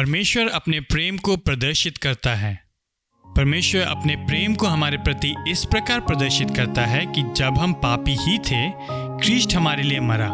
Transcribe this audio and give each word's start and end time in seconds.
परमेश्वर 0.00 0.48
अपने 0.48 0.80
प्रेम 0.80 1.18
को 1.18 1.36
प्रदर्शित 1.36 1.98
करता 1.98 2.34
है। 2.34 2.64
परमेश्वर 3.36 3.80
अपने 3.80 4.16
प्रेम 4.16 4.54
को 4.54 4.66
हमारे 4.66 4.96
प्रति 4.96 5.34
इस 5.48 5.64
प्रकार 5.64 6.00
प्रदर्शित 6.00 6.50
करता 6.50 6.82
है 6.82 7.06
कि 7.06 7.22
जब 7.36 7.58
हम 7.58 7.72
पापी 7.72 8.16
ही 8.20 8.38
थे, 8.38 8.72
क्रिस्ट 8.90 9.54
हमारे 9.54 9.82
लिए 9.82 10.00
मरा। 10.00 10.28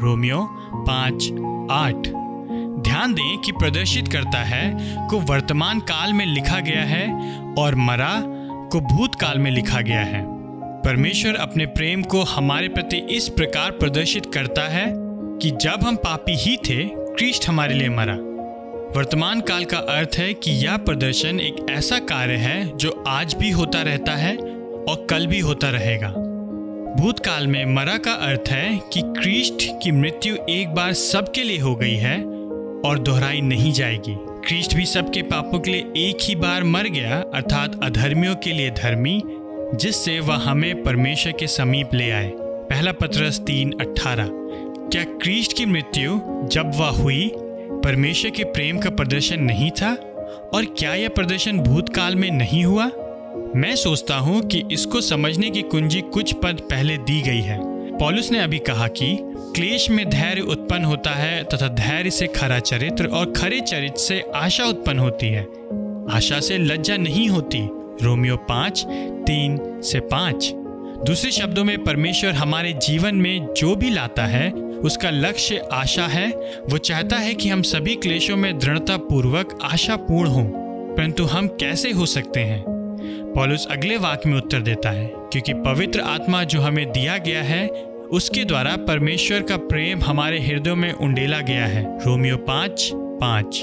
रोमियो 0.00 0.48
पाँच, 0.74 1.28
आठ। 1.72 1.94
ध्यान 2.82 3.14
दें 3.14 3.38
कि 3.38 3.52
प्रदर्शित 3.52 4.08
करता 4.08 4.38
है 4.38 4.76
को 5.06 5.20
वर्तमान 5.20 5.80
काल 5.80 6.12
में 6.12 6.26
लिखा 6.26 6.60
गया 6.60 6.82
है 6.82 7.12
और 7.54 7.74
मरा 7.74 8.22
को 8.68 8.80
भूतकाल 8.80 9.38
में 9.38 9.50
लिखा 9.50 9.80
गया 9.80 10.04
है। 10.04 10.24
परमेश्वर 10.82 11.34
अपने 11.34 11.66
प्रेम 11.66 12.02
को 12.02 12.22
हमारे 12.22 12.68
प्रति 12.68 12.96
इस 12.96 13.28
प्रकार 13.28 13.70
प्रदर्शित 13.70 14.26
करता 14.34 14.68
है 14.68 14.86
कि 15.38 15.50
जब 15.50 15.80
हम 15.84 15.96
पापी 15.96 16.36
ही 16.36 16.56
थे, 16.56 16.84
क्रिस्ट 16.92 17.48
हमारे 17.48 17.74
लिए 17.74 17.88
मरा। 17.88 18.31
वर्तमान 18.96 19.40
काल 19.40 19.64
का 19.64 19.78
अर्थ 19.78 20.16
है 20.18 20.34
कि 20.34 20.50
यह 20.50 20.76
प्रदर्शन 20.76 21.40
एक 21.40 21.66
ऐसा 21.70 21.98
कार्य 21.98 22.34
है 22.34 22.76
जो 22.76 23.04
आज 23.08 23.34
भी 23.34 23.50
होता 23.50 23.82
रहता 23.82 24.12
है 24.12 24.36
और 24.36 25.06
कल 25.10 25.26
भी 25.26 25.38
होता 25.38 25.68
रहेगा। 25.70 26.08
भूतकाल 26.98 27.46
में 27.46 27.64
मरा 27.66 27.96
का 27.96 28.12
अर्थ 28.12 28.48
है 28.48 28.80
कि 28.92 29.02
क्रिस्ट 29.02 29.56
की 29.82 29.92
मृत्यु 29.92 30.36
एक 30.50 30.68
बार 30.68 30.92
सबके 30.92 31.42
लिए 31.42 31.58
हो 31.58 31.74
गई 31.76 31.94
है 31.94 32.16
और 32.84 32.98
दोहराई 32.98 33.40
नहीं 33.40 33.72
जाएगी। 33.72 34.16
क्रिस्ट 34.20 34.74
भी 34.74 34.86
सबके 34.86 35.22
पापों 35.22 35.60
के 35.60 35.70
लिए 35.70 36.08
एक 36.08 36.18
ही 36.22 36.34
बार 36.34 36.64
मर 36.64 36.88
गया, 36.88 37.24
अर्थात 37.34 37.80
अधर्मियों 37.84 38.34
के 38.34 38.52
लिए 38.52 38.70
धर्मी, 38.70 39.22
जिससे 39.74 40.20
वह 40.20 40.36
हमें 40.36 40.82
परमेश्वर 40.82 41.32
के 41.32 41.46
समीप 41.46 41.94
ले 41.94 42.10
आए। 42.10 42.32
पहला 42.36 42.92
पत्रस 42.92 43.40
तीन 43.40 43.72
अठारह 43.80 44.28
क्या 44.92 45.04
क्रिस्ट 45.04 45.56
की 45.56 45.66
मृत्यु 45.66 46.20
जब 46.48 46.72
वह 46.74 46.88
हुई 46.88 47.32
परमेश्वर 47.84 48.30
के 48.30 48.44
प्रेम 48.44 48.78
का 48.78 48.90
प्रदर्शन 48.90 49.40
नहीं 49.40 49.70
था? 49.70 49.94
और 50.54 50.64
क्या 50.64 50.94
यह 50.94 51.08
प्रदर्शन 51.08 51.58
भूतकाल 51.58 52.16
में 52.16 52.30
नहीं 52.30 52.64
हुआ? 52.64 52.90
मैं 53.56 53.76
सोचता 53.76 54.16
हूँ 54.16 54.42
कि 54.42 54.62
इसको 54.72 55.00
समझने 55.00 55.50
की 55.50 55.62
कुंजी 55.62 56.00
कुछ 56.00 56.32
पद 56.32 56.60
पहले 56.60 56.96
दी 56.96 57.22
गई 57.22 57.40
है। 57.40 57.58
पॉलुस 57.98 58.32
ने 58.32 58.38
अभी 58.38 58.58
कहा 58.58 58.88
कि 58.88 59.18
क्लेश 59.22 59.90
में 59.90 60.10
धैर्य 60.10 60.40
उत्पन्न 60.40 60.84
होता 60.84 61.10
है 61.10 61.44
तथा 61.44 61.68
धैर्य 61.68 62.10
से 62.10 62.26
खरा 62.26 62.58
चरित्र 62.58 63.06
और 63.06 63.32
खरे 63.32 63.60
चरित्र 63.60 63.96
से 63.96 64.24
आशा 64.34 64.64
उत्पन्न 64.64 64.98
होती 64.98 65.26
है। 65.26 65.42
आशा 66.10 66.40
से 66.40 66.58
लज्जा 66.58 66.96
नहीं 66.96 67.28
होती। 67.28 67.68
रोमियो 68.02 68.36
पाँच, 68.36 68.86
तीन 69.26 69.80
से 69.82 70.00
पाँच। 70.00 70.52
दूसरे 71.06 71.30
शब्दों 71.30 71.64
में, 71.64 71.84
परमेश्वर 71.84 72.30
हमारे 72.30 72.72
जीवन 72.72 73.14
में 73.14 73.54
जो 73.56 73.76
भी 73.76 73.90
लाता 73.90 74.26
है 74.26 74.61
उसका 74.84 75.10
लक्ष्य 75.10 75.62
आशा 75.72 76.06
है। 76.06 76.28
वो 76.70 76.78
चाहता 76.78 77.16
है 77.16 77.34
कि 77.34 77.48
हम 77.48 77.62
सभी 77.62 77.94
क्लेशों 77.94 78.36
में 78.36 78.58
दृढ़ता 78.58 78.96
पूर्वक 78.96 79.58
आशा 79.62 79.96
पूर्ण 79.96 80.30
हों, 80.30 80.44
परंतु 80.94 81.24
हम 81.24 81.46
कैसे 81.46 81.90
हो 81.90 82.06
सकते 82.06 82.40
हैं? 82.40 82.64
पॉलुस 83.34 83.66
अगले 83.70 83.96
वाक्य 83.96 84.30
में 84.30 84.36
उत्तर 84.38 84.60
देता 84.60 84.90
है, 84.90 85.06
क्योंकि 85.06 85.54
पवित्र 85.54 86.00
आत्मा 86.00 86.44
जो 86.44 86.60
हमें 86.60 86.92
दिया 86.92 87.16
गया 87.18 87.42
है, 87.42 87.66
उसके 88.12 88.44
द्वारा 88.44 88.76
परमेश्वर 88.76 89.42
का 89.42 89.56
प्रेम 89.56 90.02
हमारे 90.02 90.40
हृदयों 90.40 90.76
में 90.76 90.92
उंडेला 90.92 91.40
गया 91.40 91.66
है। 91.66 91.84
रोमियो 92.06 92.36
पाँच 92.36 92.90
पाँच। 92.94 93.62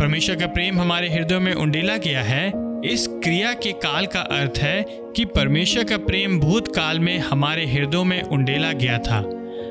परमेश्वर 0.00 0.36
का 0.36 0.46
प्रेम 0.46 0.80
हमारे 0.80 1.08
हृदयों 1.08 1.40
में 1.40 1.54
उंडेला 1.54 1.96
गया 1.96 2.22
है। 2.22 2.52
इस 2.84 3.06
क्रिया 3.24 3.52
के 3.52 3.72
काल 3.72 4.06
का 4.06 4.20
अर्थ 4.20 4.58
है 4.58 4.82
कि 5.16 5.24
परमेश्वर 5.24 5.84
का 5.84 5.96
प्रेम 5.96 6.38
भूत 6.40 6.68
काल 6.68 7.00
में 7.00 7.18
हमारे 7.18 7.66
हृदयों 7.66 8.04
में 8.04 8.22
उंडेला 8.22 8.72
गया 8.72 8.98
था। 8.98 9.20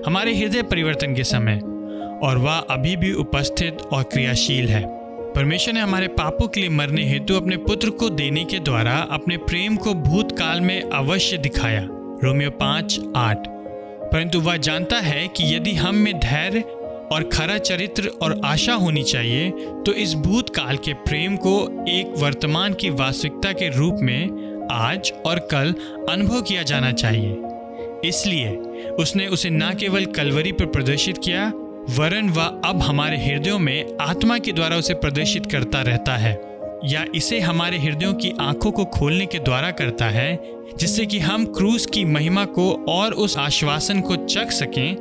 हमारे 0.05 0.35
हृदय 0.35 0.61
परिवर्तन 0.63 1.15
के 1.15 1.23
समय, 1.23 1.59
और 2.23 2.37
वह 2.37 2.57
अभी 2.69 2.95
भी 2.95 3.13
उपस्थित 3.13 3.77
और 3.93 4.03
क्रियाशील 4.03 4.67
है। 4.69 4.83
परमेश्वर 5.33 5.73
ने 5.73 5.79
हमारे 5.79 6.07
पापों 6.07 6.47
के 6.47 6.61
लिए 6.61 6.69
मरने 6.69 7.03
हेतु 7.03 7.35
अपने 7.35 7.57
पुत्र 7.57 7.89
को 7.89 8.09
देने 8.09 8.43
के 8.45 8.59
द्वारा 8.59 8.95
अपने 9.11 9.37
प्रेम 9.37 9.75
को 9.75 9.93
भूतकाल 9.93 10.61
में 10.61 10.81
अवश्य 10.81 11.37
दिखाया। 11.37 11.87
रोमियो 12.23 12.51
पाँच, 12.51 12.99
आठ। 13.15 13.47
परंतु 13.47 14.39
वह 14.39 14.57
जानता 14.57 14.97
है 14.97 15.27
कि 15.27 15.55
यदि 15.55 15.73
हम 15.73 15.95
में 15.95 16.13
धैर्य 16.19 16.61
और 17.11 17.29
खरा 17.33 17.57
चरित्र 17.57 18.11
और 18.21 18.39
आशा 18.45 18.73
होनी 18.73 19.03
चाहिए 19.03 19.49
तो 19.85 19.93
इस 19.93 20.13
भूतकाल 20.13 20.77
के 20.77 20.93
प्रेम 20.93 21.35
को 21.37 21.85
एक 21.89 22.13
वर्तमान 22.17 22.73
की 22.73 22.89
वास्तविकता 22.89 23.51
के 23.51 23.69
रूप 23.77 23.97
में 24.01 24.67
आज 24.71 25.11
और 25.25 25.39
कल 25.51 25.75
अनुभव 26.09 26.41
किया 26.41 26.63
जाना 26.63 26.91
चाहिए। 26.91 27.41
इसलिए 28.07 28.49
उसने 28.99 29.27
उसे 29.27 29.49
न 29.49 29.73
केवल 29.79 30.05
कलवरी 30.05 30.51
पर 30.51 30.65
प्रदर्शित 30.65 31.17
किया, 31.17 31.51
वरन 31.89 32.29
वह 32.29 32.61
अब 32.65 32.81
हमारे 32.81 33.17
हृदयों 33.17 33.59
में 33.59 33.97
आत्मा 34.01 34.37
के 34.37 34.51
द्वारा 34.51 34.75
उसे 34.75 34.93
प्रदर्शित 34.93 35.45
करता 35.45 35.81
रहता 35.81 36.15
है, 36.17 36.33
या 36.85 37.05
इसे 37.15 37.39
हमारे 37.39 37.77
हृदयों 37.77 38.13
की 38.13 38.31
आँखों 38.41 38.71
को 38.71 38.85
खोलने 38.85 39.25
के 39.25 39.39
द्वारा 39.39 39.71
करता 39.71 40.05
है, 40.05 40.39
जिससे 40.77 41.05
कि 41.05 41.19
हम 41.19 41.45
क्रूस 41.45 41.85
की 41.85 42.05
महिमा 42.05 42.45
को 42.45 42.71
और 42.89 43.13
उस 43.13 43.37
आश्वासन 43.37 44.01
को 44.01 44.15
चख 44.15 44.51
सकें 44.51 44.95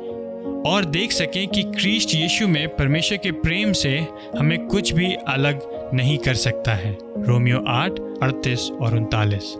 और 0.65 0.85
देख 0.85 1.11
सकें 1.11 1.47
कि 1.47 1.63
क्रिस्ट 1.63 2.15
यीशु 2.15 2.47
में 2.47 2.67
परमेश्वर 2.75 3.17
के 3.17 3.31
प्रेम 3.31 3.73
से 3.73 4.07
हमें 4.37 4.67
कुछ 4.67 4.93
भी 4.93 5.13
अलग 5.27 5.61
नहीं 5.93 6.17
कर 6.17 6.33
सकता 6.33 6.73
है। 6.73 6.97
रोमियो 7.17 7.63
आठ, 7.67 7.99
अड़तीस 8.23 8.69
और 8.71 8.97
उनतालीस। 8.97 9.55